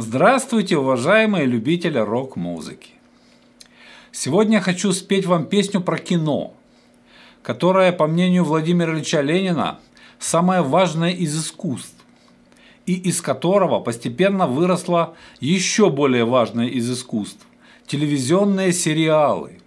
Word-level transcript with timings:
Здравствуйте, 0.00 0.78
уважаемые 0.78 1.44
любители 1.44 1.98
рок-музыки! 1.98 2.90
Сегодня 4.12 4.58
я 4.58 4.60
хочу 4.60 4.92
спеть 4.92 5.26
вам 5.26 5.46
песню 5.46 5.80
про 5.80 5.98
кино, 5.98 6.54
которая, 7.42 7.90
по 7.90 8.06
мнению 8.06 8.44
Владимира 8.44 8.94
Ильича 8.94 9.22
Ленина, 9.22 9.80
самое 10.20 10.62
важное 10.62 11.10
из 11.10 11.36
искусств, 11.36 11.96
и 12.86 12.94
из 12.94 13.20
которого 13.20 13.80
постепенно 13.80 14.46
выросло 14.46 15.16
еще 15.40 15.90
более 15.90 16.24
важное 16.24 16.68
из 16.68 16.88
искусств– 16.88 17.44
телевизионные 17.88 18.72
сериалы, 18.72 19.58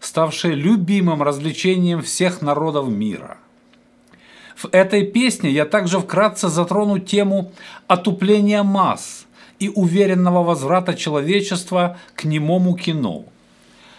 ставшие 0.00 0.54
любимым 0.54 1.22
развлечением 1.22 2.00
всех 2.00 2.40
народов 2.40 2.88
мира– 2.88 3.36
в 4.56 4.66
этой 4.72 5.06
песне 5.06 5.50
я 5.50 5.66
также 5.66 6.00
вкратце 6.00 6.48
затрону 6.48 6.98
тему 6.98 7.52
отупления 7.86 8.64
масс 8.64 9.27
и 9.58 9.68
уверенного 9.68 10.42
возврата 10.42 10.94
человечества 10.94 11.98
к 12.14 12.24
немому 12.24 12.76
кино, 12.76 13.24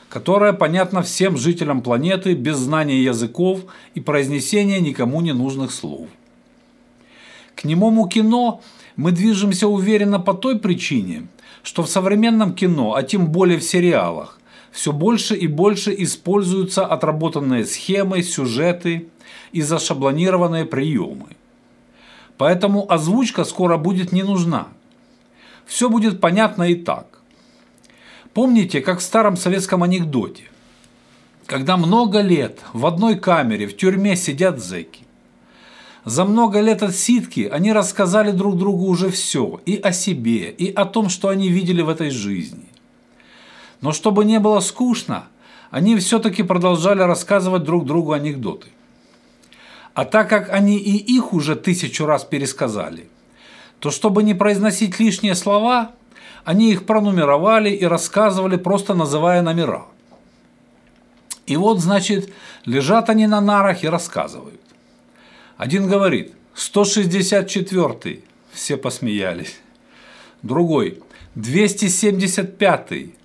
которое 0.10 0.54
понятно 0.54 1.02
всем 1.02 1.38
жителям 1.38 1.82
планеты 1.82 2.34
без 2.34 2.58
знания 2.58 3.02
языков 3.04 3.62
и 3.94 4.00
произнесения 4.00 4.80
никому 4.80 5.22
не 5.22 5.34
нужных 5.34 5.72
слов. 5.72 6.08
К 7.56 7.66
немому 7.66 8.08
кино 8.08 8.62
мы 8.96 9.12
движемся 9.12 9.68
уверенно 9.68 10.20
по 10.20 10.34
той 10.34 10.60
причине, 10.60 11.28
что 11.64 11.84
в 11.84 11.90
современном 11.90 12.54
кино, 12.54 12.96
а 12.96 13.04
тем 13.04 13.28
более 13.28 13.60
в 13.60 13.64
сериалах, 13.64 14.40
все 14.72 14.94
больше 14.94 15.36
и 15.36 15.48
больше 15.48 15.94
используются 15.98 16.86
отработанные 16.86 17.66
схемы, 17.66 18.24
сюжеты 18.24 19.08
и 19.52 19.62
зашаблонированные 19.62 20.66
приемы. 20.66 21.28
Поэтому 22.38 22.90
озвучка 22.90 23.44
скоро 23.44 23.78
будет 23.78 24.12
не 24.14 24.24
нужна. 24.24 24.70
Все 25.70 25.88
будет 25.88 26.20
понятно 26.20 26.64
и 26.64 26.74
так. 26.74 27.20
Помните, 28.34 28.82
как 28.82 29.00
в 29.00 29.04
старом 29.04 29.38
советском 29.38 29.84
анекдоте, 29.84 30.46
когда 31.46 31.78
много 31.78 32.22
лет 32.22 32.60
в 32.74 32.88
одной 32.88 33.20
камере 33.20 33.68
в 33.68 33.78
тюрьме 33.78 34.16
сидят 34.16 34.60
зэки. 34.60 35.04
За 36.06 36.26
много 36.26 36.60
лет 36.60 36.82
отсидки 36.82 37.42
они 37.42 37.72
рассказали 37.72 38.32
друг 38.32 38.58
другу 38.58 38.88
уже 38.88 39.12
все 39.12 39.62
и 39.68 39.76
о 39.76 39.92
себе, 39.92 40.50
и 40.50 40.74
о 40.74 40.86
том, 40.86 41.08
что 41.08 41.28
они 41.28 41.50
видели 41.50 41.84
в 41.84 41.90
этой 41.90 42.10
жизни. 42.10 42.66
Но 43.80 43.92
чтобы 43.92 44.26
не 44.26 44.40
было 44.40 44.62
скучно, 44.62 45.28
они 45.70 45.96
все-таки 45.98 46.42
продолжали 46.42 47.02
рассказывать 47.04 47.64
друг 47.64 47.86
другу 47.86 48.14
анекдоты. 48.14 48.70
А 49.94 50.06
так 50.06 50.30
как 50.30 50.50
они 50.50 50.78
и 50.78 50.98
их 50.98 51.32
уже 51.32 51.56
тысячу 51.56 52.08
раз 52.08 52.24
пересказали, 52.24 53.08
то 53.80 53.92
чтобы 53.92 54.24
не 54.24 54.34
произносить 54.34 55.00
лишние 55.00 55.36
слова, 55.36 55.92
они 56.44 56.72
их 56.72 56.86
пронумеровали 56.86 57.70
и 57.70 57.86
рассказывали, 57.86 58.58
просто 58.58 58.94
называя 58.94 59.42
номера. 59.42 59.86
И 61.46 61.56
вот, 61.58 61.80
значит, 61.80 62.32
лежат 62.66 63.10
они 63.10 63.28
на 63.28 63.42
нарах 63.42 63.84
и 63.84 63.90
рассказывают. 63.90 64.62
Один 65.58 65.88
говорит, 65.88 66.34
164-й, 66.56 68.24
все 68.52 68.78
посмеялись. 68.78 69.60
Другой, 70.44 71.02
275-й, 71.36 73.16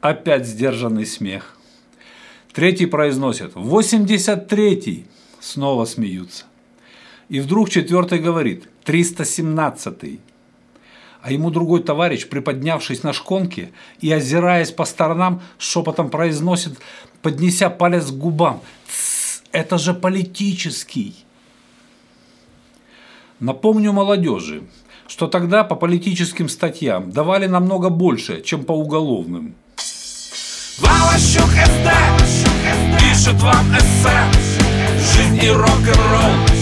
опять 0.00 0.46
сдержанный 0.46 1.06
смех. 1.06 1.56
Третий 2.52 2.86
произносит, 2.86 3.54
83-й, 3.54 5.06
Снова 5.40 5.86
смеются. 5.86 6.44
И 7.30 7.38
вдруг 7.38 7.70
четвертый 7.70 8.18
говорит, 8.18 8.64
317-й. 8.84 10.20
А 11.22 11.30
ему 11.30 11.50
другой 11.50 11.82
товарищ, 11.82 12.26
приподнявшись 12.26 13.04
на 13.04 13.12
шконке 13.12 13.70
и 14.00 14.10
озираясь 14.10 14.72
по 14.72 14.84
сторонам, 14.84 15.40
шепотом 15.56 16.10
произносит, 16.10 16.78
поднеся 17.22 17.70
палец 17.70 18.06
к 18.06 18.14
губам, 18.14 18.60
это 19.52 19.78
же 19.78 19.94
политический. 19.94 21.24
Напомню 23.38 23.92
молодежи, 23.92 24.64
что 25.06 25.28
тогда 25.28 25.62
по 25.62 25.76
политическим 25.76 26.48
статьям 26.48 27.12
давали 27.12 27.46
намного 27.46 27.90
больше, 27.90 28.42
чем 28.42 28.64
по 28.64 28.72
уголовным. 28.72 29.54
Пишет 32.98 33.40
вам 33.40 33.72
эссе 33.76 34.18
Жизнь 35.14 35.44
и 35.44 35.50
рок-н-ролл 35.50 36.59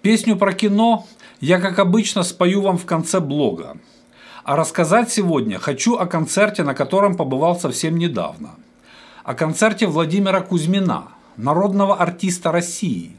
Песню 0.00 0.36
про 0.36 0.54
кино 0.54 1.06
я, 1.40 1.60
как 1.60 1.78
обычно, 1.78 2.22
спою 2.22 2.62
вам 2.62 2.78
в 2.78 2.86
конце 2.86 3.20
блога. 3.20 3.76
А 4.42 4.56
рассказать 4.56 5.12
сегодня 5.12 5.58
хочу 5.58 5.96
о 5.96 6.06
концерте, 6.06 6.62
на 6.62 6.74
котором 6.74 7.16
побывал 7.16 7.60
совсем 7.60 7.98
недавно. 7.98 8.54
О 9.22 9.34
концерте 9.34 9.86
Владимира 9.86 10.40
Кузьмина, 10.40 11.08
народного 11.36 11.96
артиста 11.96 12.50
России, 12.50 13.18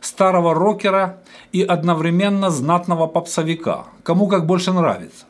старого 0.00 0.54
рокера 0.54 1.18
и 1.50 1.62
одновременно 1.62 2.50
знатного 2.50 3.08
попсовика, 3.08 3.86
кому 4.04 4.28
как 4.28 4.46
больше 4.46 4.72
нравится. 4.72 5.24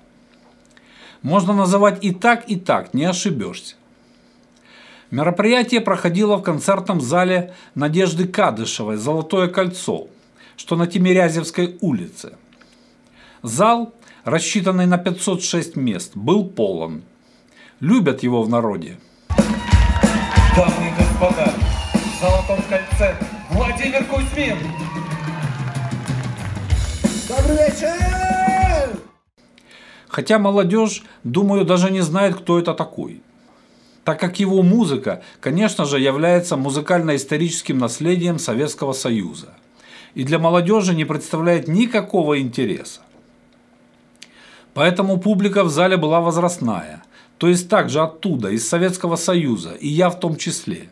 Можно 1.23 1.55
называть 1.55 2.05
и 2.05 2.13
так, 2.13 2.45
и 2.51 2.57
так, 2.57 2.93
не 2.93 3.05
ошибешься. 3.05 3.77
Мероприятие 5.13 5.83
проходило 5.83 6.37
в 6.37 6.43
концертном 6.43 6.99
зале 7.03 7.53
Надежды 7.75 8.27
Кадышевой 8.27 8.97
«Золотое 8.97 9.47
кольцо», 9.47 10.07
что 10.57 10.75
на 10.75 10.87
Тимирязевской 10.87 11.77
улице. 11.83 12.39
Зал, 13.43 13.93
рассчитанный 14.25 14.87
на 14.87 14.97
506 14.97 15.77
мест, 15.77 16.13
был 16.15 16.47
полон. 16.47 17.03
Любят 17.79 18.23
его 18.23 18.43
в 18.43 18.49
народе. 18.49 18.97
Дамы 20.57 20.89
и 20.89 20.99
господа, 20.99 21.53
в 21.93 22.19
«Золотом 22.19 22.65
кольце» 22.71 23.15
Владимир 23.51 24.07
Кузьмин. 24.07 24.57
Добрый 27.29 27.57
вечер! 27.59 28.99
Хотя 30.09 30.39
молодежь, 30.39 31.03
думаю, 31.23 31.67
даже 31.67 31.91
не 31.91 32.01
знает, 32.01 32.37
кто 32.37 32.59
это 32.59 32.73
такой. 32.73 33.21
Так 34.05 34.19
как 34.19 34.41
его 34.41 34.63
музыка, 34.63 35.23
конечно 35.41 35.85
же, 35.85 36.01
является 36.01 36.57
музыкально-историческим 36.57 37.79
наследием 37.79 38.39
Советского 38.39 38.93
Союза. 38.93 39.55
И 40.15 40.25
для 40.25 40.39
молодежи 40.39 40.95
не 40.95 41.05
представляет 41.05 41.69
никакого 41.69 42.41
интереса. 42.41 43.01
Поэтому 44.75 45.19
публика 45.19 45.65
в 45.65 45.71
зале 45.71 45.97
была 45.97 46.21
возрастная, 46.21 47.03
то 47.39 47.47
есть 47.49 47.69
также 47.69 48.01
оттуда, 48.01 48.51
из 48.51 48.69
Советского 48.69 49.17
Союза, 49.17 49.75
и 49.75 49.89
я 49.89 50.11
в 50.11 50.19
том 50.19 50.37
числе. 50.37 50.89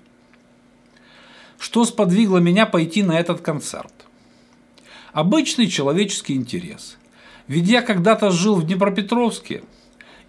Что 1.58 1.84
сподвигло 1.84 2.38
меня 2.38 2.66
пойти 2.66 3.02
на 3.02 3.18
этот 3.18 3.40
концерт? 3.40 3.92
Обычный 5.12 5.66
человеческий 5.66 6.34
интерес– 6.34 6.96
ведь 7.50 7.66
я 7.66 7.82
когда-то 7.82 8.30
жил 8.30 8.54
в 8.54 8.64
Днепропетровске 8.64 9.64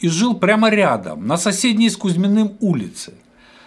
и 0.01 0.07
жил 0.09 0.35
прямо 0.35 0.69
рядом, 0.69 1.27
на 1.27 1.37
соседней 1.37 1.89
с 1.89 1.95
Кузьминым 1.95 2.57
улице, 2.59 3.13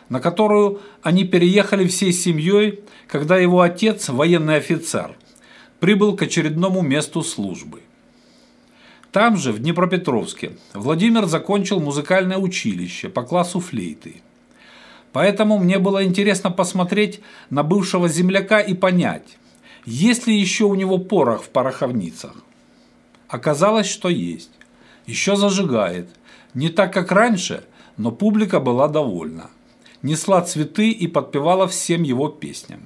на 0.08 0.20
которую 0.20 0.80
они 1.02 1.24
переехали 1.24 1.86
всей 1.86 2.12
семьей, 2.12 2.80
когда 3.06 3.38
его 3.38 3.60
отец, 3.60 4.08
военный 4.08 4.56
офицер, 4.56 5.16
прибыл 5.78 6.16
к 6.16 6.22
очередному 6.22 6.82
месту 6.82 7.22
службы. 7.22 7.80
Там 9.12 9.36
же, 9.36 9.52
в 9.52 9.60
Днепропетровске, 9.60 10.56
Владимир 10.74 11.26
закончил 11.26 11.78
музыкальное 11.78 12.36
училище 12.36 13.08
по 13.08 13.22
классу 13.22 13.60
флейты. 13.60 14.16
Поэтому 15.12 15.58
мне 15.58 15.78
было 15.78 16.04
интересно 16.04 16.50
посмотреть 16.50 17.20
на 17.48 17.62
бывшего 17.62 18.08
земляка 18.08 18.58
и 18.58 18.74
понять, 18.74 19.38
есть 19.84 20.26
ли 20.26 20.36
еще 20.36 20.64
у 20.64 20.74
него 20.74 20.98
порох 20.98 21.44
в 21.44 21.50
пороховницах. 21.50 22.34
Оказалось, 23.28 23.86
что 23.86 24.08
есть. 24.08 24.50
Еще 25.06 25.36
зажигает. 25.36 26.08
Не 26.54 26.70
так, 26.70 26.92
как 26.92 27.12
раньше, 27.12 27.64
но 27.98 28.10
публика 28.10 28.58
была 28.58 28.88
довольна. 28.88 29.50
Несла 30.02 30.40
цветы 30.42 30.90
и 30.90 31.06
подпевала 31.06 31.68
всем 31.68 32.02
его 32.02 32.28
песням. 32.28 32.80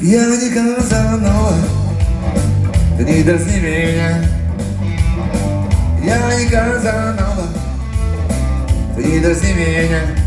Я 0.00 0.26
не 0.26 0.50
Казанова, 0.54 1.54
не 3.00 3.22
дразни 3.24 3.58
меня. 3.58 4.24
Я 6.04 6.38
не 6.38 6.48
Казанова, 6.48 7.48
не 8.96 9.18
дразни 9.18 9.52
меня 9.54 10.23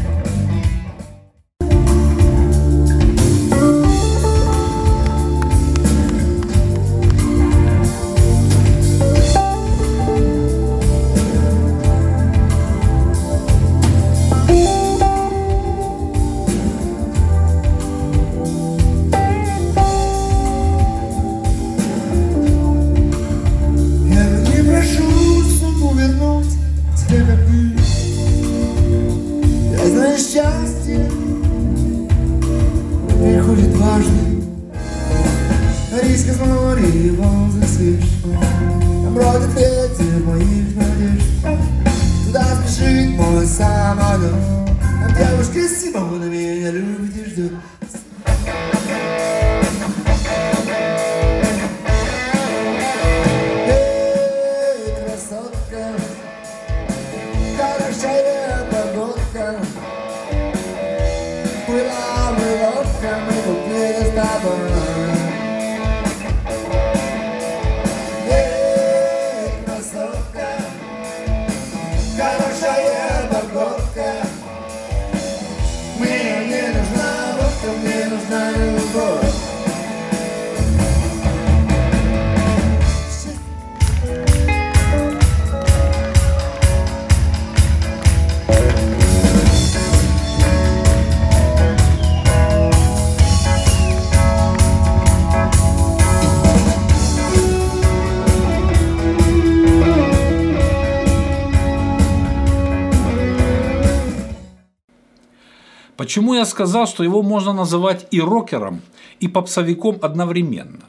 Почему 106.08 106.36
я 106.36 106.46
сказал, 106.46 106.88
что 106.88 107.04
его 107.04 107.22
можно 107.22 107.52
называть 107.52 108.08
и 108.12 108.22
рокером, 108.22 108.82
и 109.20 109.28
попсовиком 109.28 110.00
одновременно? 110.02 110.86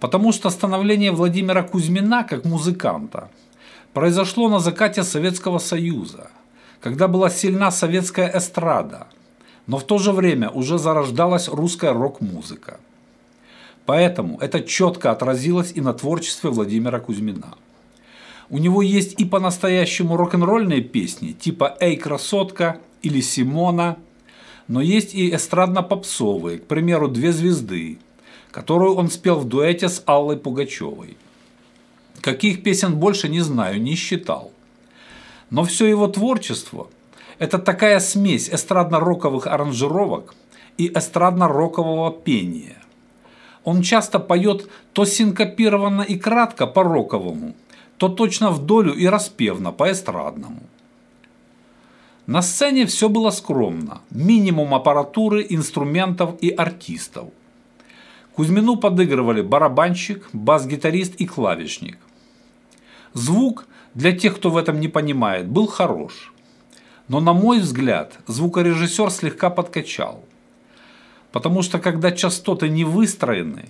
Потому 0.00 0.32
что 0.32 0.50
становление 0.50 1.12
Владимира 1.12 1.62
Кузьмина 1.62 2.24
как 2.24 2.44
музыканта 2.44 3.30
произошло 3.92 4.48
на 4.48 4.58
закате 4.58 5.04
Советского 5.04 5.60
Союза, 5.60 6.32
когда 6.80 7.06
была 7.06 7.30
сильна 7.30 7.70
советская 7.70 8.28
эстрада, 8.36 9.06
но 9.68 9.78
в 9.78 9.84
то 9.84 9.98
же 9.98 10.10
время 10.10 10.50
уже 10.50 10.78
зарождалась 10.78 11.46
русская 11.46 11.92
рок-музыка. 11.92 12.80
Поэтому 13.86 14.36
это 14.40 14.62
четко 14.62 15.12
отразилось 15.12 15.70
и 15.76 15.80
на 15.80 15.94
творчестве 15.94 16.50
Владимира 16.50 16.98
Кузьмина. 16.98 17.54
У 18.50 18.58
него 18.58 18.82
есть 18.82 19.20
и 19.20 19.24
по-настоящему 19.24 20.16
рок-н-ролльные 20.16 20.80
песни, 20.80 21.30
типа 21.30 21.76
«Эй, 21.78 21.96
красотка» 21.96 22.80
или 23.02 23.20
«Симона», 23.20 23.96
но 24.68 24.80
есть 24.80 25.14
и 25.14 25.30
эстрадно-попсовые, 25.34 26.58
к 26.58 26.66
примеру, 26.66 27.08
«Две 27.08 27.32
звезды», 27.32 27.98
которую 28.50 28.94
он 28.94 29.10
спел 29.10 29.38
в 29.38 29.44
дуэте 29.46 29.88
с 29.88 30.02
Аллой 30.06 30.36
Пугачевой. 30.36 31.16
Каких 32.20 32.62
песен 32.62 32.96
больше 32.96 33.28
не 33.28 33.40
знаю, 33.40 33.82
не 33.82 33.94
считал. 33.94 34.52
Но 35.50 35.64
все 35.64 35.86
его 35.86 36.06
творчество– 36.06 36.88
это 37.38 37.58
такая 37.58 37.98
смесь 37.98 38.48
эстрадно-роковых 38.48 39.46
аранжировок 39.46 40.34
и 40.78 40.88
эстрадно-рокового 40.88 42.22
пения. 42.22 42.76
Он 43.64 43.82
часто 43.82 44.18
поет 44.18 44.68
то 44.92 45.04
синкопированно 45.04 46.02
и 46.02 46.16
кратко 46.16 46.66
по-роковому, 46.66 47.54
то 47.96 48.08
точно 48.08 48.50
в 48.50 48.64
долю 48.64 48.94
и 48.94 49.06
распевно 49.06 49.72
по-эстрадному. 49.72 50.62
На 52.32 52.40
сцене 52.40 52.86
все 52.86 53.10
было 53.10 53.28
скромно, 53.30 54.00
минимум 54.10 54.72
аппаратуры, 54.72 55.44
инструментов 55.50 56.30
и 56.40 56.48
артистов. 56.48 57.28
Кузьмину 58.34 58.76
подыгрывали 58.76 59.42
барабанщик, 59.42 60.30
бас-гитарист 60.32 61.14
и 61.16 61.26
клавишник. 61.26 61.98
Звук, 63.12 63.66
для 63.92 64.12
тех, 64.12 64.36
кто 64.36 64.48
в 64.48 64.56
этом 64.56 64.80
не 64.80 64.88
понимает, 64.88 65.46
был 65.46 65.66
хорош. 65.66 66.32
Но, 67.06 67.20
на 67.20 67.34
мой 67.34 67.58
взгляд, 67.58 68.18
звукорежиссер 68.26 69.10
слегка 69.10 69.50
подкачал. 69.50 70.24
Потому 71.32 71.60
что 71.60 71.78
когда 71.78 72.12
частоты 72.12 72.70
не 72.70 72.84
выстроены, 72.84 73.68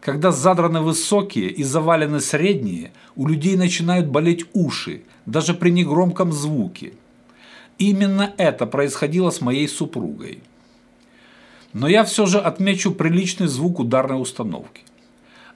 когда 0.00 0.30
задраны 0.30 0.82
высокие 0.82 1.50
и 1.50 1.64
завалены 1.64 2.20
средние, 2.20 2.92
у 3.16 3.26
людей 3.26 3.56
начинают 3.56 4.06
болеть 4.06 4.46
уши, 4.52 5.02
даже 5.26 5.52
при 5.52 5.70
негромком 5.70 6.30
звуке. 6.30 6.92
Именно 7.78 8.32
это 8.36 8.66
происходило 8.66 9.30
с 9.30 9.40
моей 9.40 9.68
супругой. 9.68 10.42
Но 11.72 11.88
я 11.88 12.04
все 12.04 12.26
же 12.26 12.38
отмечу 12.38 12.92
приличный 12.92 13.48
звук 13.48 13.80
ударной 13.80 14.20
установки, 14.20 14.82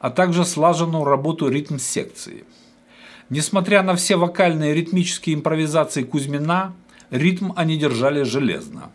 а 0.00 0.10
также 0.10 0.44
слаженную 0.44 1.04
работу 1.04 1.48
ритм-секции. 1.48 2.44
Несмотря 3.30 3.82
на 3.82 3.94
все 3.94 4.16
вокальные 4.16 4.74
ритмические 4.74 5.36
импровизации 5.36 6.02
Кузьмина, 6.02 6.74
ритм 7.10 7.52
они 7.54 7.76
держали 7.76 8.22
железно. 8.22 8.90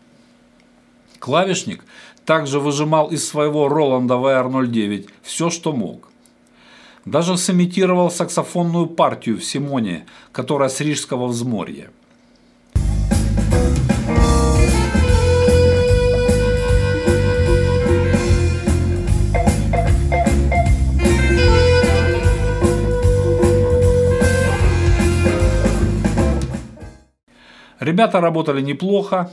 Клавишник 1.18 1.84
также 2.26 2.60
выжимал 2.60 3.08
из 3.08 3.26
своего 3.26 3.68
Роланда 3.68 4.14
VR09 4.14 5.08
все, 5.22 5.48
что 5.48 5.72
мог. 5.72 6.10
Даже 7.06 7.38
сымитировал 7.38 8.10
саксофонную 8.10 8.86
партию 8.86 9.38
в 9.38 9.44
Симоне, 9.44 10.06
которая 10.32 10.68
с 10.68 10.80
Рижского 10.80 11.26
взморья. 11.26 11.90
Ребята 27.84 28.20
работали 28.20 28.62
неплохо, 28.62 29.30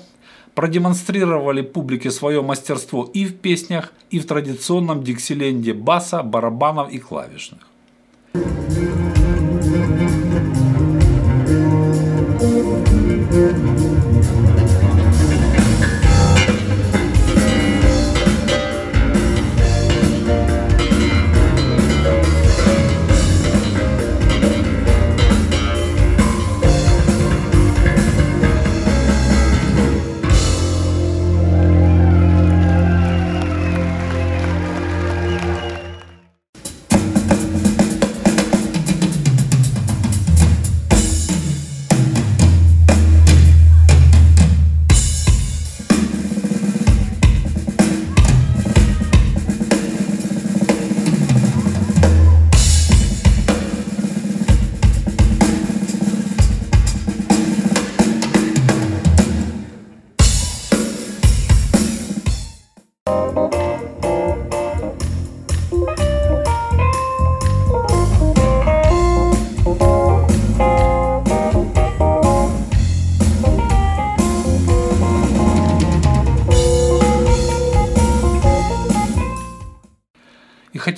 продемонстрировали 0.56 1.62
публике 1.62 2.12
свое 2.12 2.42
мастерство 2.42 3.10
и 3.14 3.26
в 3.26 3.38
песнях, 3.38 3.94
и 4.10 4.20
в 4.20 4.28
традиционном 4.28 5.04
диксиленде 5.04 5.74
баса, 5.74 6.22
барабанов 6.22 6.92
и 6.92 7.00
клавишных. 7.00 7.62
И 8.34 9.01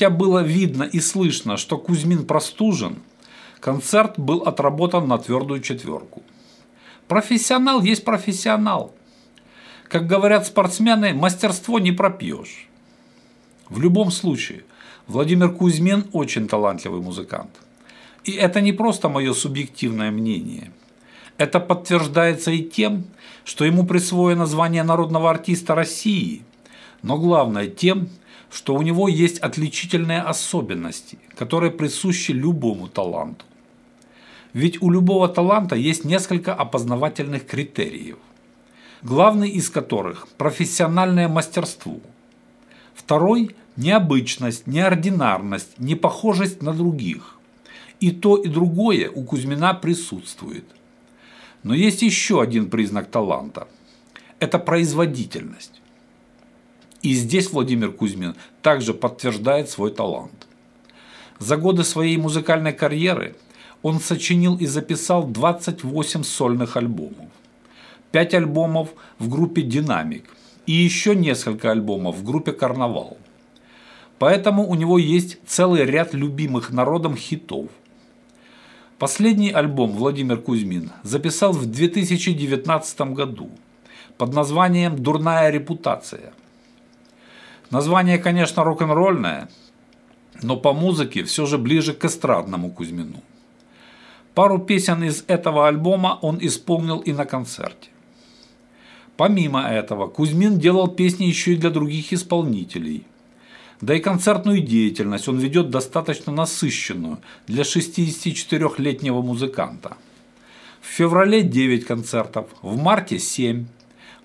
хотя 0.04 0.10
было 0.10 0.44
видно 0.44 0.84
и 0.84 1.00
слышно, 1.00 1.56
что 1.56 1.78
Кузьмин 1.78 2.26
простужен, 2.26 2.98
концерт 3.62 4.20
был 4.20 4.42
отработан 4.42 5.08
на 5.08 5.18
твердую 5.18 5.62
четверку. 5.62 6.24
Профессионал 7.08 7.82
есть 7.82 8.04
профессионал. 8.04 8.94
Как 9.88 10.06
говорят 10.06 10.46
спортсмены, 10.46 11.14
мастерство 11.14 11.80
не 11.80 11.94
пропьешь. 11.94 12.68
В 13.70 13.80
любом 13.80 14.12
случае, 14.12 14.64
Владимир 15.08 15.54
Кузьмин 15.54 16.06
очень 16.12 16.50
талантливый 16.50 17.02
музыкант. 17.02 17.52
И 18.26 18.32
это 18.32 18.60
не 18.60 18.74
просто 18.74 19.08
мое 19.08 19.34
субъективное 19.34 20.12
мнение. 20.12 20.72
Это 21.38 21.62
подтверждается 21.62 22.52
и 22.52 22.62
тем, 22.62 23.06
что 23.46 23.64
ему 23.64 23.86
присвоено 23.86 24.48
звание 24.48 24.84
народного 24.84 25.30
артиста 25.30 25.76
России, 25.76 26.42
но 27.04 27.18
главное 27.18 27.68
тем, 27.68 28.10
что 28.50 28.76
у 28.76 28.82
него 28.82 29.08
есть 29.08 29.40
отличительные 29.40 30.22
особенности, 30.22 31.20
которые 31.36 31.72
присущи 31.72 32.32
любому 32.32 32.88
таланту. 32.88 33.46
Ведь 34.54 34.82
у 34.82 34.90
любого 34.90 35.28
таланта 35.28 35.76
есть 35.76 36.06
несколько 36.06 36.54
опознавательных 36.54 37.46
критериев, 37.46 38.18
главный 39.02 39.50
из 39.50 39.70
которых– 39.70 40.28
профессиональное 40.38 41.28
мастерство. 41.28 42.00
Второй– 42.94 43.56
необычность, 43.76 44.68
неординарность, 44.68 45.80
непохожесть 45.80 46.62
на 46.62 46.74
других. 46.74 47.38
И 48.00 48.12
то, 48.12 48.38
и 48.38 48.48
другое 48.48 49.10
у 49.10 49.24
Кузьмина 49.24 49.74
присутствует. 49.74 50.66
Но 51.64 51.74
есть 51.74 52.02
еще 52.02 52.42
один 52.42 52.70
признак 52.70 53.10
таланта– 53.10 53.68
это 54.40 54.60
производительность. 54.60 55.83
И 57.04 57.14
здесь 57.16 57.52
Владимир 57.52 57.92
Кузьмин 57.92 58.34
также 58.62 58.94
подтверждает 58.94 59.70
свой 59.70 59.92
талант. 59.92 60.48
За 61.38 61.58
годы 61.58 61.84
своей 61.84 62.16
музыкальной 62.16 62.72
карьеры 62.72 63.36
он 63.82 64.00
сочинил 64.00 64.56
и 64.56 64.66
записал 64.66 65.28
28 65.28 66.24
сольных 66.24 66.78
альбомов, 66.78 67.28
5 68.14 68.34
альбомов 68.36 68.94
в 69.20 69.28
группе 69.28 69.62
«Динамик» 69.62 70.34
и 70.66 70.72
еще 70.72 71.14
несколько 71.14 71.72
альбомов 71.72 72.16
в 72.16 72.24
группе 72.24 72.54
«Карнавал». 72.54 73.18
Поэтому 74.18 74.66
у 74.66 74.76
него 74.76 74.98
есть 74.98 75.40
целый 75.46 75.84
ряд 75.84 76.14
любимых 76.14 76.72
народом 76.72 77.18
хитов. 77.18 77.68
Последний 78.98 79.52
альбом 79.52 79.92
Владимир 79.92 80.40
Кузьмин 80.40 80.92
записал 81.04 81.52
в 81.52 81.66
2019 81.66 83.02
году 83.14 83.50
под 84.18 84.34
названием 84.34 84.96
«Дурная 85.04 85.50
репутация». 85.50 86.32
Название, 87.74 88.20
конечно, 88.20 88.64
рок-н-ролльное, 88.64 89.50
но 90.44 90.58
по 90.58 90.74
музыке 90.74 91.24
все 91.24 91.48
же 91.48 91.58
ближе 91.58 91.94
к 91.94 92.06
эстрадному 92.06 92.70
Кузьмину. 92.70 93.24
Пару 94.36 94.60
песен 94.60 95.04
из 95.04 95.24
этого 95.28 95.68
альбома 95.68 96.20
он 96.22 96.38
исполнил 96.40 97.00
и 97.00 97.12
на 97.14 97.26
концерте. 97.26 97.90
Помимо 99.18 99.62
этого, 99.62 100.06
Кузьмин 100.06 100.60
делал 100.60 100.88
песни 100.88 101.26
еще 101.26 101.54
и 101.54 101.58
для 101.58 101.72
других 101.72 102.14
исполнителей. 102.14 103.08
Да 103.82 103.96
и 103.96 104.00
концертную 104.00 104.62
деятельность 104.62 105.28
он 105.28 105.40
ведет 105.40 105.72
достаточно 105.72 106.32
насыщенную 106.32 107.22
для 107.48 107.64
64-летнего 107.64 109.24
музыканта. 109.24 109.98
В 110.80 110.86
феврале 110.86 111.42
9 111.42 111.86
концертов, 111.86 112.46
в 112.62 112.78
марте 112.78 113.18
7, 113.18 113.66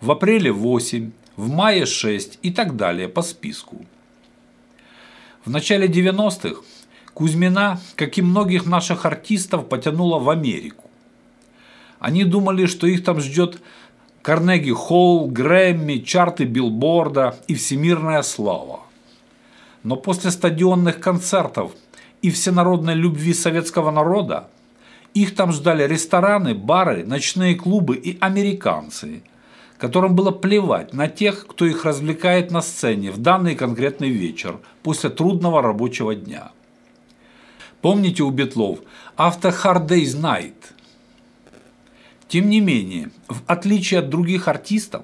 в 0.02 0.10
апреле 0.10 0.52
8, 0.52 1.12
в 1.38 1.48
мае 1.48 1.86
6 1.86 2.40
и 2.42 2.50
так 2.50 2.76
далее 2.76 3.08
по 3.08 3.22
списку. 3.22 3.86
В 5.44 5.50
начале 5.50 5.86
90-х 5.86 6.62
Кузьмина, 7.14 7.80
как 7.94 8.18
и 8.18 8.22
многих 8.22 8.66
наших 8.66 9.06
артистов, 9.06 9.68
потянула 9.68 10.18
в 10.18 10.28
Америку. 10.30 10.90
Они 12.00 12.24
думали, 12.24 12.66
что 12.66 12.88
их 12.88 13.04
там 13.04 13.20
ждет 13.20 13.62
Карнеги 14.22 14.72
Холл, 14.72 15.28
Грэмми, 15.28 15.98
чарты 15.98 16.44
билборда 16.44 17.36
и 17.46 17.54
всемирная 17.54 18.22
слава. 18.22 18.80
Но 19.84 19.94
после 19.94 20.32
стадионных 20.32 20.98
концертов 20.98 21.70
и 22.20 22.30
всенародной 22.30 22.94
любви 22.94 23.32
советского 23.32 23.92
народа 23.92 24.48
их 25.14 25.36
там 25.36 25.52
ждали 25.52 25.86
рестораны, 25.86 26.54
бары, 26.54 27.04
ночные 27.04 27.54
клубы 27.54 27.96
и 27.96 28.18
американцы, 28.20 29.22
которым 29.78 30.14
было 30.14 30.32
плевать 30.32 30.92
на 30.92 31.08
тех, 31.08 31.46
кто 31.46 31.64
их 31.64 31.84
развлекает 31.84 32.50
на 32.50 32.60
сцене 32.60 33.10
в 33.10 33.18
данный 33.18 33.54
конкретный 33.54 34.10
вечер 34.10 34.58
после 34.82 35.08
трудного 35.08 35.62
рабочего 35.62 36.14
дня. 36.14 36.50
Помните 37.80 38.24
у 38.24 38.30
Бетлов 38.30 38.80
«After 39.16 39.54
Hard 39.64 39.86
Day's 39.86 40.20
Night»? 40.20 40.54
Тем 42.26 42.50
не 42.50 42.60
менее, 42.60 43.10
в 43.28 43.40
отличие 43.46 44.00
от 44.00 44.10
других 44.10 44.48
артистов, 44.48 45.02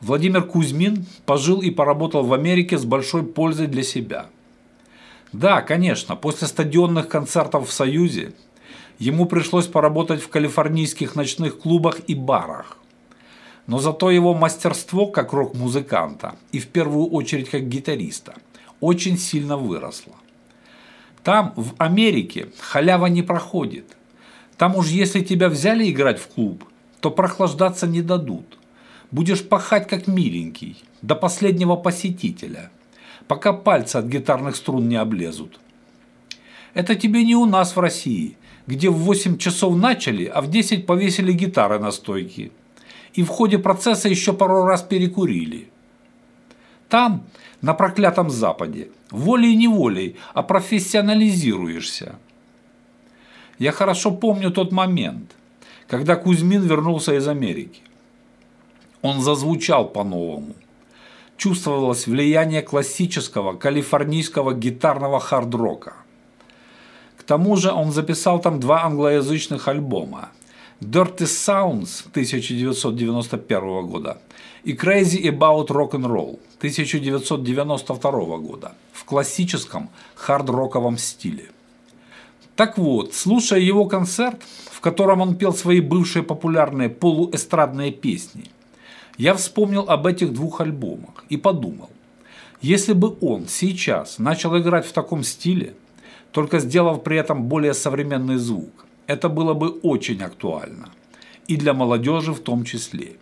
Владимир 0.00 0.44
Кузьмин 0.44 1.04
пожил 1.26 1.60
и 1.60 1.70
поработал 1.70 2.22
в 2.22 2.32
Америке 2.32 2.78
с 2.78 2.84
большой 2.84 3.24
пользой 3.24 3.66
для 3.66 3.82
себя. 3.82 4.26
Да, 5.32 5.60
конечно, 5.60 6.14
после 6.14 6.46
стадионных 6.46 7.08
концертов 7.08 7.68
в 7.68 7.72
Союзе 7.72 8.32
ему 8.98 9.26
пришлось 9.26 9.66
поработать 9.66 10.22
в 10.22 10.28
калифорнийских 10.28 11.16
ночных 11.16 11.58
клубах 11.58 11.98
и 12.06 12.14
барах. 12.14 12.77
Но 13.68 13.78
зато 13.78 14.10
его 14.10 14.34
мастерство 14.34 15.06
как 15.06 15.34
рок-музыканта 15.34 16.36
и 16.52 16.58
в 16.58 16.68
первую 16.68 17.06
очередь 17.06 17.50
как 17.50 17.68
гитариста 17.68 18.34
очень 18.80 19.18
сильно 19.18 19.58
выросло. 19.58 20.14
Там, 21.22 21.52
в 21.54 21.74
Америке, 21.76 22.48
халява 22.58 23.06
не 23.06 23.22
проходит. 23.22 23.96
Там 24.56 24.74
уж 24.74 24.88
если 24.88 25.20
тебя 25.20 25.50
взяли 25.50 25.90
играть 25.90 26.18
в 26.18 26.28
клуб, 26.28 26.64
то 27.00 27.10
прохлаждаться 27.10 27.86
не 27.86 28.00
дадут. 28.00 28.58
Будешь 29.10 29.46
пахать 29.46 29.86
как 29.86 30.06
миленький, 30.06 30.82
до 31.02 31.14
последнего 31.14 31.76
посетителя, 31.76 32.70
пока 33.26 33.52
пальцы 33.52 33.96
от 33.96 34.06
гитарных 34.06 34.56
струн 34.56 34.88
не 34.88 34.96
облезут. 34.96 35.60
Это 36.72 36.94
тебе 36.94 37.22
не 37.22 37.36
у 37.36 37.44
нас 37.44 37.76
в 37.76 37.80
России, 37.80 38.38
где 38.66 38.88
в 38.88 38.96
8 38.96 39.36
часов 39.36 39.76
начали, 39.76 40.24
а 40.24 40.40
в 40.40 40.48
10 40.48 40.86
повесили 40.86 41.32
гитары 41.32 41.78
на 41.78 41.90
стойке. 41.90 42.50
И 43.18 43.22
в 43.24 43.28
ходе 43.30 43.58
процесса 43.58 44.08
еще 44.08 44.32
пару 44.32 44.62
раз 44.62 44.82
перекурили. 44.82 45.68
Там, 46.88 47.26
на 47.62 47.74
проклятом 47.74 48.30
Западе, 48.30 48.90
волей-неволей 49.10 50.14
опрофессионализируешься. 50.34 52.14
Я 53.58 53.72
хорошо 53.72 54.12
помню 54.12 54.52
тот 54.52 54.70
момент, 54.70 55.32
когда 55.88 56.14
Кузьмин 56.14 56.62
вернулся 56.62 57.16
из 57.16 57.26
Америки. 57.26 57.80
Он 59.02 59.20
зазвучал 59.20 59.88
по-новому. 59.88 60.54
Чувствовалось 61.36 62.06
влияние 62.06 62.62
классического 62.62 63.54
калифорнийского 63.54 64.54
гитарного 64.54 65.18
хард-рока. 65.18 65.94
К 67.16 67.24
тому 67.24 67.56
же 67.56 67.72
он 67.72 67.90
записал 67.90 68.38
там 68.38 68.60
два 68.60 68.84
англоязычных 68.84 69.66
альбома 69.66 70.28
Dirty 70.80 71.26
Sounds 71.26 72.06
1991 72.10 73.86
года 73.88 74.18
и 74.62 74.74
Crazy 74.74 75.24
About 75.24 75.66
Rock 75.70 75.90
and 75.94 76.06
Roll 76.06 76.38
1992 76.58 78.38
года 78.38 78.74
в 78.92 79.04
классическом 79.04 79.90
хард-роковом 80.14 80.96
стиле. 80.96 81.50
Так 82.54 82.78
вот, 82.78 83.12
слушая 83.12 83.58
его 83.58 83.86
концерт, 83.86 84.40
в 84.70 84.80
котором 84.80 85.20
он 85.20 85.34
пел 85.34 85.52
свои 85.52 85.80
бывшие 85.80 86.22
популярные 86.22 86.88
полуэстрадные 86.88 87.90
песни, 87.90 88.44
я 89.16 89.34
вспомнил 89.34 89.84
об 89.88 90.06
этих 90.06 90.32
двух 90.32 90.60
альбомах 90.60 91.24
и 91.28 91.36
подумал, 91.36 91.90
если 92.60 92.92
бы 92.92 93.16
он 93.20 93.48
сейчас 93.48 94.18
начал 94.18 94.56
играть 94.56 94.86
в 94.86 94.92
таком 94.92 95.24
стиле, 95.24 95.74
только 96.30 96.60
сделав 96.60 97.02
при 97.02 97.18
этом 97.18 97.48
более 97.48 97.74
современный 97.74 98.36
звук, 98.36 98.86
это 99.08 99.28
было 99.28 99.54
бы 99.54 99.70
очень 99.70 100.22
актуально. 100.22 100.90
И 101.48 101.56
для 101.56 101.72
молодежи 101.72 102.32
в 102.32 102.40
том 102.40 102.64
числе. 102.64 103.16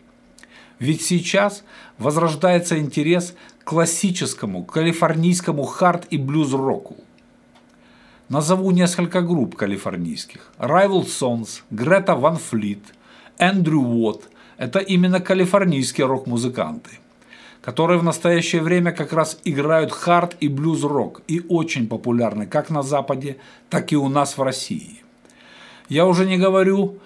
Ведь 0.78 1.00
сейчас 1.00 1.64
возрождается 1.96 2.78
интерес 2.78 3.34
к 3.60 3.70
классическому 3.70 4.64
калифорнийскому 4.64 5.62
хард 5.62 6.06
и 6.10 6.18
блюз-року. 6.18 6.96
Назову 8.28 8.72
несколько 8.72 9.22
групп 9.22 9.54
калифорнийских. 9.54 10.52
Rival 10.58 11.06
Sons, 11.06 11.62
Greta 11.70 12.16
Van 12.16 12.36
Fleet, 12.36 12.82
Эндрю 13.38 13.80
Уотт– 13.80 14.28
это 14.58 14.80
именно 14.80 15.20
калифорнийские 15.20 16.08
рок-музыканты, 16.08 16.98
которые 17.62 18.00
в 18.00 18.02
настоящее 18.02 18.62
время 18.62 18.90
как 18.90 19.12
раз 19.12 19.38
играют 19.44 19.92
хард 19.92 20.36
и 20.40 20.48
блюз-рок 20.48 21.22
и 21.28 21.44
очень 21.48 21.86
популярны 21.86 22.46
как 22.46 22.70
на 22.70 22.82
Западе, 22.82 23.36
так 23.70 23.92
и 23.92 23.96
у 23.96 24.08
нас 24.08 24.36
в 24.36 24.42
России. 24.42 25.05
Я 25.88 26.06
уже 26.06 26.26
не 26.26 26.36
говорю 26.36 26.98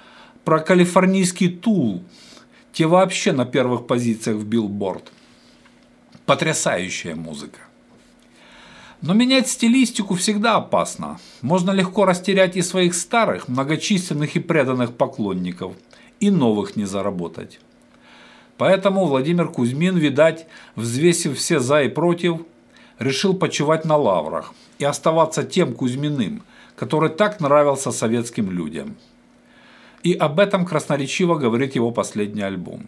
про 0.44 0.60
калифорнийский 0.60 1.48
Tool. 1.48 2.02
Те 2.72 2.86
вообще 2.86 3.32
на 3.32 3.44
первых 3.44 3.86
позициях 3.86 4.36
в 4.36 4.46
билборд. 4.46 5.12
Потрясающая 6.24 7.14
музыка. 7.14 7.60
Но 9.02 9.14
менять 9.14 9.48
стилистику 9.48 10.14
всегда 10.14 10.56
опасно. 10.56 11.18
Можно 11.40 11.70
легко 11.70 12.04
растерять 12.04 12.56
и 12.56 12.62
своих 12.62 12.94
старых, 12.94 13.48
многочисленных 13.48 14.36
и 14.36 14.40
преданных 14.40 14.94
поклонников, 14.94 15.72
и 16.20 16.30
новых 16.30 16.76
не 16.76 16.84
заработать. 16.84 17.60
Поэтому 18.58 19.06
Владимир 19.06 19.48
Кузьмин, 19.48 19.96
видать, 19.96 20.46
взвесив 20.76 21.38
все 21.38 21.60
за 21.60 21.82
и 21.82 21.88
против, 21.88 22.42
решил 22.98 23.32
почивать 23.32 23.86
на 23.86 23.96
лаврах 23.96 24.52
и 24.78 24.84
оставаться 24.84 25.44
тем 25.44 25.72
Кузьминым, 25.72 26.42
который 26.80 27.10
так 27.10 27.40
нравился 27.40 27.92
советским 27.92 28.50
людям. 28.50 28.96
И 30.02 30.14
об 30.14 30.40
этом 30.40 30.64
красноречиво 30.64 31.34
говорит 31.34 31.74
его 31.74 31.90
последний 31.90 32.40
альбом, 32.40 32.86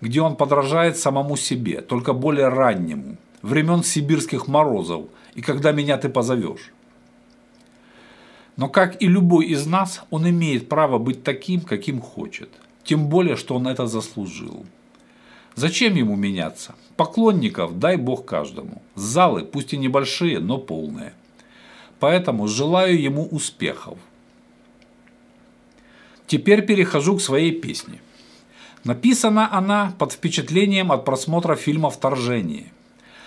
где 0.00 0.22
он 0.22 0.36
подражает 0.36 0.96
самому 0.96 1.36
себе, 1.36 1.82
только 1.82 2.14
более 2.14 2.48
раннему, 2.48 3.18
времен 3.42 3.84
сибирских 3.84 4.48
морозов 4.48 5.04
и 5.34 5.42
когда 5.42 5.72
меня 5.72 5.98
ты 5.98 6.08
позовешь. 6.08 6.72
Но 8.56 8.70
как 8.70 9.02
и 9.02 9.08
любой 9.08 9.48
из 9.48 9.66
нас, 9.66 10.02
он 10.08 10.26
имеет 10.26 10.70
право 10.70 10.96
быть 10.96 11.22
таким, 11.22 11.60
каким 11.60 12.00
хочет. 12.00 12.48
Тем 12.82 13.10
более, 13.10 13.36
что 13.36 13.56
он 13.56 13.68
это 13.68 13.86
заслужил. 13.86 14.64
Зачем 15.54 15.96
ему 15.96 16.16
меняться? 16.16 16.74
Поклонников 16.96 17.78
дай 17.78 17.98
бог 17.98 18.24
каждому. 18.24 18.80
Залы, 18.94 19.42
пусть 19.44 19.74
и 19.74 19.76
небольшие, 19.76 20.38
но 20.38 20.56
полные. 20.56 21.12
Поэтому 22.04 22.48
желаю 22.48 23.00
ему 23.00 23.26
успехов. 23.30 23.96
Теперь 26.26 26.60
перехожу 26.60 27.16
к 27.16 27.22
своей 27.22 27.52
песне. 27.52 27.98
Написана 28.84 29.48
она 29.50 29.94
под 29.98 30.12
впечатлением 30.12 30.92
от 30.92 31.06
просмотра 31.06 31.56
фильма 31.56 31.88
«Вторжение», 31.88 32.66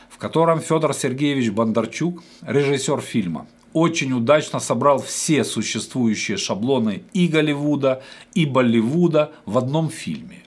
в 0.10 0.20
котором 0.20 0.60
Федор 0.60 0.94
Сергеевич 0.94 1.50
Бондарчук, 1.50 2.24
режиссер 2.44 3.02
фильма, 3.02 3.48
очень 3.74 4.14
удачно 4.14 4.60
собрал 4.60 5.02
все 5.02 5.44
существующие 5.44 6.38
шаблоны 6.38 7.02
и 7.14 7.28
Голливуда, 7.28 8.04
и 8.36 8.46
Болливуда 8.46 9.32
в 9.48 9.58
одном 9.58 9.90
фильме 9.90 10.44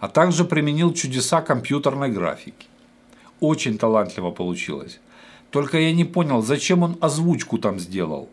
а 0.00 0.08
также 0.08 0.44
применил 0.44 0.94
чудеса 0.94 1.42
компьютерной 1.42 2.08
графики. 2.08 2.66
Очень 3.40 3.76
талантливо 3.76 4.30
получилось. 4.30 5.00
Только 5.50 5.78
я 5.78 5.92
не 5.92 6.04
понял, 6.04 6.42
зачем 6.42 6.82
он 6.82 6.96
озвучку 7.00 7.58
там 7.58 7.78
сделал. 7.78 8.28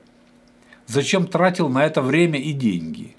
Зачем 0.88 1.28
тратил 1.28 1.70
на 1.70 1.86
это 1.86 2.02
время 2.02 2.40
и 2.40 2.52
деньги. 2.52 3.16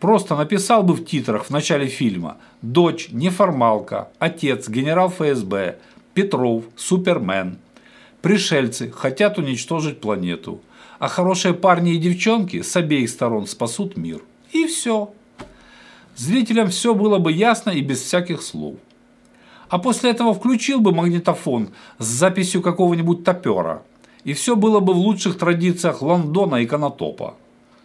Просто 0.00 0.36
написал 0.36 0.82
бы 0.84 0.94
в 0.94 1.04
титрах 1.04 1.46
в 1.46 1.50
начале 1.50 1.88
фильма 1.88 2.36
«Дочь, 2.62 3.08
неформалка, 3.10 4.08
отец, 4.18 4.68
генерал 4.68 5.10
ФСБ, 5.10 5.78
Петров, 6.14 6.64
Супермен». 6.76 7.58
Пришельцы 8.22 8.90
хотят 8.90 9.38
уничтожить 9.38 10.00
планету, 10.00 10.60
а 10.98 11.08
хорошие 11.08 11.54
парни 11.54 11.94
и 11.94 11.98
девчонки 11.98 12.62
с 12.62 12.76
обеих 12.76 13.10
сторон 13.10 13.46
спасут 13.46 13.96
мир. 13.96 14.22
И 14.52 14.66
все. 14.66 15.12
Зрителям 16.16 16.68
все 16.68 16.94
было 16.94 17.18
бы 17.18 17.32
ясно 17.32 17.70
и 17.70 17.80
без 17.80 18.00
всяких 18.00 18.42
слов. 18.42 18.76
А 19.68 19.78
после 19.78 20.10
этого 20.10 20.32
включил 20.32 20.80
бы 20.80 20.92
магнитофон 20.92 21.70
с 21.98 22.06
записью 22.06 22.62
какого-нибудь 22.62 23.24
топера, 23.24 23.82
и 24.24 24.32
все 24.32 24.56
было 24.56 24.80
бы 24.80 24.94
в 24.94 24.98
лучших 24.98 25.38
традициях 25.38 26.02
Лондона 26.02 26.56
и 26.56 26.66
Конотопа. 26.66 27.34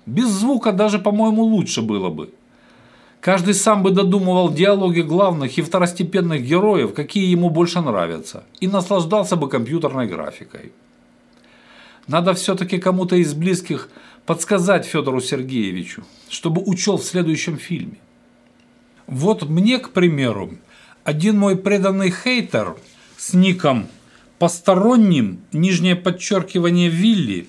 Без 0.06 0.30
звука 0.30 0.72
даже, 0.72 1.00
по-моему, 1.00 1.44
лучше 1.44 1.82
было 1.82 2.10
бы. 2.10 2.34
Каждый 3.22 3.54
сам 3.54 3.84
бы 3.84 3.92
додумывал 3.92 4.52
диалоги 4.52 5.00
главных 5.00 5.58
и 5.58 5.62
второстепенных 5.62 6.44
героев, 6.44 6.94
какие 6.94 7.32
ему 7.32 7.50
больше 7.50 7.80
нравятся, 7.80 8.44
и 8.60 8.68
наслаждался 8.68 9.38
бы 9.38 9.48
компьютерной 9.48 10.08
графикой. 10.08 10.74
Надо 12.08 12.34
все-таки 12.34 12.80
кому-то 12.80 13.16
из 13.16 13.34
близких 13.34 13.90
подсказать 14.26 14.86
Федору 14.86 15.22
Сергеевичу, 15.22 16.04
чтобы 16.28 16.62
учел 16.66 16.98
в 16.98 17.04
следующем 17.04 17.58
фильме. 17.58 17.98
Вот 19.08 19.44
мне, 19.44 19.80
к 19.80 19.92
примеру, 19.92 20.52
один 21.04 21.38
мой 21.38 21.58
преданный 21.58 22.12
хейтер 22.12 22.76
с 23.18 23.34
ником 23.34 23.88
«Посторонним» 24.40 25.42
нижнее 25.52 25.96
подчеркивание 25.96 26.90
Вилли 26.90 27.48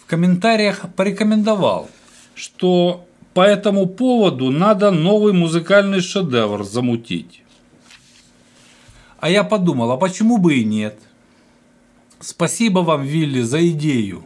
в 0.00 0.06
комментариях 0.06 0.84
порекомендовал, 0.96 1.90
что 2.34 3.06
по 3.32 3.40
этому 3.40 3.86
поводу 3.86 4.50
надо 4.50 4.90
новый 4.90 5.32
музыкальный 5.32 6.00
шедевр 6.00 6.64
замутить. 6.64 7.42
А 9.18 9.28
я 9.28 9.42
подумал, 9.42 9.90
а 9.90 9.96
почему 9.96 10.38
бы 10.38 10.54
и 10.54 10.64
нет? 10.64 10.98
Спасибо 12.20 12.80
вам, 12.80 13.02
Вилли, 13.02 13.42
за 13.42 13.66
идею. 13.70 14.24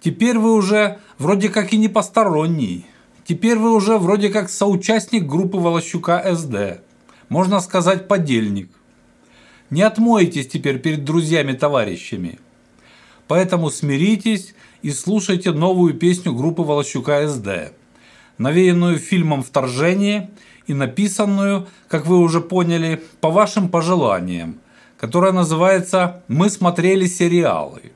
Теперь 0.00 0.38
вы 0.38 0.54
уже 0.54 0.98
вроде 1.18 1.48
как 1.48 1.72
и 1.72 1.78
не 1.78 1.88
посторонний. 1.88 2.86
Теперь 3.24 3.58
вы 3.58 3.72
уже 3.72 3.98
вроде 3.98 4.28
как 4.28 4.50
соучастник 4.50 5.26
группы 5.26 5.58
Волощука 5.58 6.34
СД. 6.34 6.82
Можно 7.32 7.60
сказать, 7.60 8.08
подельник. 8.08 8.70
Не 9.70 9.80
отмоетесь 9.80 10.48
теперь 10.48 10.78
перед 10.78 11.02
друзьями-товарищами. 11.02 12.38
Поэтому 13.26 13.70
смиритесь 13.70 14.54
и 14.82 14.90
слушайте 14.90 15.52
новую 15.52 15.94
песню 15.94 16.34
группы 16.34 16.60
Волощука 16.60 17.26
СД, 17.26 17.72
навеянную 18.36 18.98
фильмом 18.98 19.42
«Вторжение» 19.42 20.28
и 20.66 20.74
написанную, 20.74 21.68
как 21.88 22.04
вы 22.04 22.18
уже 22.18 22.42
поняли, 22.42 23.02
по 23.22 23.30
вашим 23.30 23.70
пожеланиям, 23.70 24.60
которая 24.98 25.32
называется 25.32 26.22
«Мы 26.28 26.50
смотрели 26.50 27.06
сериалы». 27.06 27.92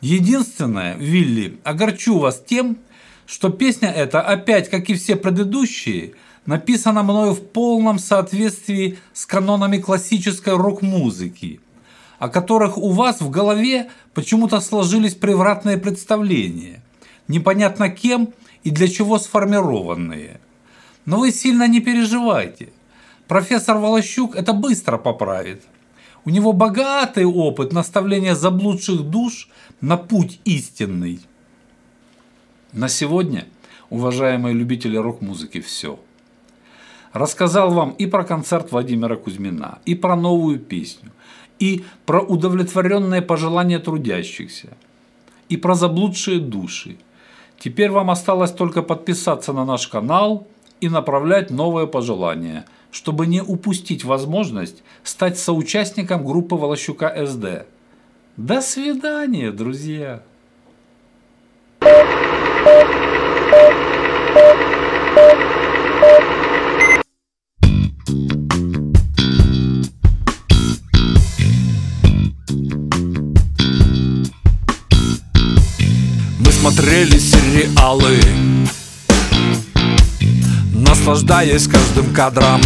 Единственное, 0.00 0.94
Вилли, 0.94 1.58
огорчу 1.64 2.20
вас 2.20 2.40
тем, 2.46 2.78
что 3.26 3.48
песня 3.48 3.90
эта, 3.90 4.20
опять, 4.20 4.70
как 4.70 4.88
и 4.90 4.94
все 4.94 5.16
предыдущие, 5.16 6.14
написана 6.48 7.02
мною 7.02 7.34
в 7.34 7.42
полном 7.42 7.98
соответствии 7.98 8.98
с 9.12 9.26
канонами 9.26 9.76
классической 9.76 10.56
рок-музыки, 10.56 11.60
о 12.18 12.30
которых 12.30 12.78
у 12.78 12.90
вас 12.90 13.20
в 13.20 13.28
голове 13.28 13.90
почему-то 14.14 14.60
сложились 14.60 15.14
превратные 15.14 15.76
представления, 15.76 16.82
непонятно 17.28 17.90
кем 17.90 18.32
и 18.64 18.70
для 18.70 18.88
чего 18.88 19.18
сформированные. 19.18 20.40
Но 21.04 21.18
вы 21.18 21.32
сильно 21.32 21.68
не 21.68 21.80
переживайте. 21.80 22.70
Профессор 23.26 23.76
Волощук 23.76 24.34
это 24.34 24.54
быстро 24.54 24.96
поправит. 24.96 25.62
У 26.24 26.30
него 26.30 26.54
богатый 26.54 27.26
опыт 27.26 27.74
наставления 27.74 28.34
заблудших 28.34 29.02
душ 29.02 29.50
на 29.82 29.98
путь 29.98 30.40
истинный. 30.46 31.20
На 32.72 32.88
сегодня, 32.88 33.46
уважаемые 33.90 34.54
любители 34.54 34.96
рок-музыки, 34.96 35.60
все. 35.60 35.98
Рассказал 37.12 37.70
вам 37.70 37.90
и 37.92 38.06
про 38.06 38.24
концерт 38.24 38.70
Владимира 38.72 39.16
Кузьмина, 39.16 39.78
и 39.84 39.94
про 39.94 40.16
новую 40.16 40.58
песню, 40.58 41.10
и 41.58 41.84
про 42.06 42.20
удовлетворенные 42.20 43.22
пожелания 43.22 43.78
трудящихся, 43.78 44.76
и 45.48 45.56
про 45.56 45.74
заблудшие 45.74 46.38
души. 46.38 46.98
Теперь 47.58 47.90
вам 47.90 48.10
осталось 48.10 48.52
только 48.52 48.82
подписаться 48.82 49.52
на 49.52 49.64
наш 49.64 49.88
канал 49.88 50.46
и 50.80 50.88
направлять 50.88 51.50
новые 51.50 51.86
пожелания, 51.86 52.66
чтобы 52.90 53.26
не 53.26 53.42
упустить 53.42 54.04
возможность 54.04 54.82
стать 55.02 55.38
соучастником 55.38 56.24
группы 56.24 56.54
Волощука 56.54 57.26
СД. 57.26 57.66
До 58.36 58.60
свидания, 58.60 59.50
друзья! 59.50 60.22
Смотрели 76.88 77.18
сериалы 77.18 78.18
Наслаждаясь 80.72 81.66
каждым 81.66 82.14
кадром. 82.14 82.62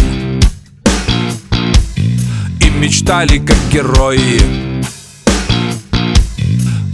И 2.61 2.69
мечтали, 2.69 3.39
как 3.39 3.57
герои 3.69 4.39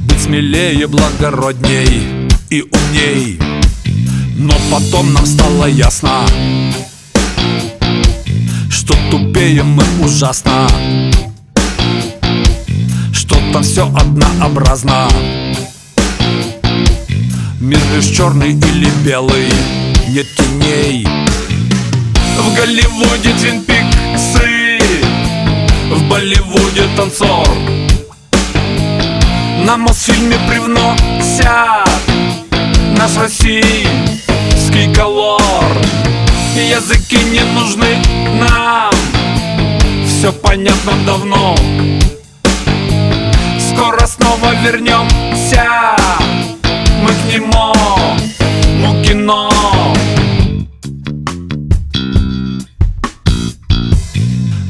Быть 0.07 0.19
смелее, 0.19 0.87
благородней 0.87 2.27
и 2.49 2.61
умней. 2.63 3.39
Но 4.35 4.55
потом 4.71 5.13
нам 5.13 5.25
стало 5.27 5.65
ясно 5.65 6.25
Что 8.71 8.95
тупее 9.11 9.61
мы 9.61 9.83
ужасно 10.03 10.67
Что 13.13 13.35
там 13.53 13.61
все 13.61 13.85
однообразно 13.95 15.09
Мир 17.59 17.79
лишь 17.93 18.05
черный 18.05 18.51
или 18.51 18.89
белый? 19.03 19.49
Нет 20.07 20.27
теней. 20.37 21.05
В 22.37 22.55
Голливуде 22.55 23.33
Твин 23.33 23.61
Пиксы. 23.63 24.79
В 25.91 26.01
Болливуде 26.07 26.83
танцор. 26.95 27.45
На 29.65 29.75
Мосфильме 29.75 30.37
привносят 30.47 31.89
Наш 32.97 33.17
российский 33.17 34.93
колор. 34.95 35.41
Языки 36.55 37.17
не 37.25 37.41
нужны 37.41 37.97
нам. 38.39 38.93
Все 40.07 40.31
понятно 40.31 40.93
давно. 41.05 41.57
Скоро 43.59 44.07
снова 44.07 44.55
вернемся 44.63 45.89
нему 47.29 47.73
Мукино 48.79 49.49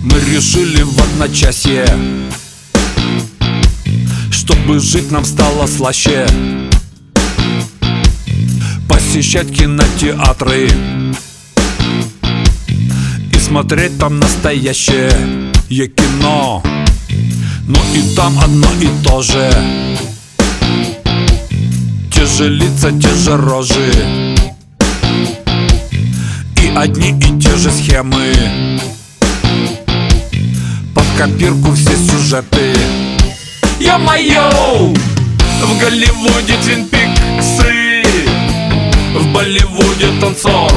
Мы 0.04 0.19
решили 0.34 0.84
в 0.84 1.00
одночасье 1.00 1.86
Чтобы 4.32 4.80
жить 4.80 5.12
нам 5.12 5.26
стало 5.26 5.67
слаще. 5.67 6.28
Посещать 8.88 9.52
кинотеатры 9.52 10.69
И 13.34 13.39
смотреть 13.39 13.98
там 13.98 14.19
настоящее 14.19 15.12
кино. 15.69 16.63
Но 17.67 17.80
и 17.93 18.15
там 18.15 18.38
одно 18.39 18.67
и 18.82 18.89
то 19.04 19.22
же 19.22 19.52
же 22.29 22.49
лица, 22.49 22.91
те 22.91 23.13
же 23.15 23.37
рожи. 23.37 24.35
И 26.61 26.71
одни 26.75 27.11
и 27.11 27.39
те 27.39 27.55
же 27.55 27.71
схемы. 27.71 28.79
Под 30.93 31.05
копирку 31.17 31.71
все 31.73 31.95
сюжеты. 31.95 32.73
Ё-моё! 33.79 34.93
В 35.63 35.79
Голливуде 35.79 36.55
Твин 36.63 36.85
Пиксы. 36.85 38.03
В 39.15 39.33
Болливуде 39.33 40.07
танцор. 40.21 40.71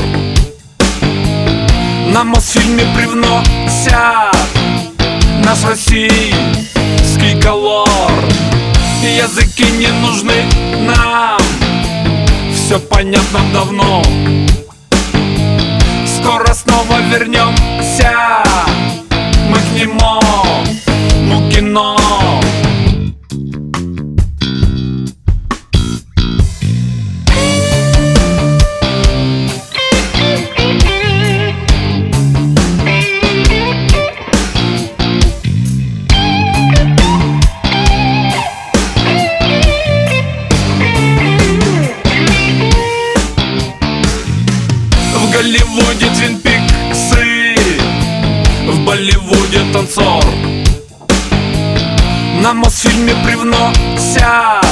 На 2.13 2.25
Мосфильме 2.25 2.85
привносят. 2.97 4.37
Наш 5.45 5.65
российский 5.65 7.41
колор 7.41 8.32
Языки 9.17 9.65
не 9.73 9.89
нужны 9.89 10.43
нам. 10.87 11.39
Все 12.55 12.81
понятно 12.81 13.41
давно. 13.53 14.03
Скоро 16.07 16.55
снова 16.55 16.99
вернемся 17.11 18.43
Мы 19.51 19.59
к 19.59 19.73
нему, 19.75 20.21
ну 21.25 21.51
кино 21.51 22.42
Голливуде 45.73 46.07
Твин 46.15 46.39
Пиксы 46.41 47.57
В 48.67 48.85
Болливуде 48.85 49.61
танцор. 49.73 50.23
На 52.43 52.53
Мосфильме 52.53 53.15
привносят 53.25 54.67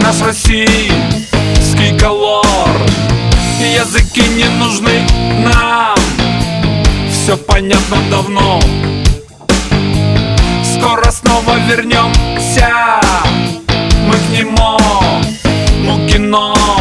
Наш 0.00 0.22
российский 0.22 1.98
колор. 1.98 2.70
Языки 3.60 4.22
не 4.22 4.48
нужны 4.58 5.02
нам. 5.44 5.98
Все 7.10 7.36
понятно 7.36 7.98
давно. 8.10 8.58
Скоро 10.64 11.10
снова 11.10 11.58
вернемся 11.68 12.72
Мы 14.06 14.14
к 14.14 14.30
нему, 14.30 14.78
ну 15.84 16.08
кино 16.08 16.79